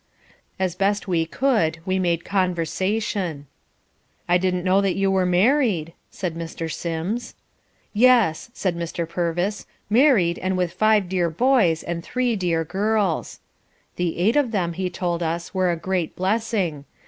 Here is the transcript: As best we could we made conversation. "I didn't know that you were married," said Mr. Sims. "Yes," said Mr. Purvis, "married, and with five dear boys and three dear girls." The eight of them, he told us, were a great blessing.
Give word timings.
As 0.57 0.73
best 0.73 1.07
we 1.07 1.27
could 1.27 1.77
we 1.85 1.99
made 1.99 2.25
conversation. 2.25 3.45
"I 4.27 4.39
didn't 4.39 4.63
know 4.63 4.81
that 4.81 4.95
you 4.95 5.11
were 5.11 5.27
married," 5.27 5.93
said 6.09 6.33
Mr. 6.35 6.73
Sims. 6.73 7.35
"Yes," 7.93 8.49
said 8.51 8.75
Mr. 8.75 9.07
Purvis, 9.07 9.67
"married, 9.91 10.39
and 10.39 10.57
with 10.57 10.73
five 10.73 11.07
dear 11.07 11.29
boys 11.29 11.83
and 11.83 12.03
three 12.03 12.35
dear 12.35 12.63
girls." 12.65 13.41
The 13.97 14.17
eight 14.17 14.35
of 14.35 14.49
them, 14.49 14.73
he 14.73 14.89
told 14.89 15.21
us, 15.21 15.53
were 15.53 15.69
a 15.71 15.77
great 15.77 16.15
blessing. 16.15 16.85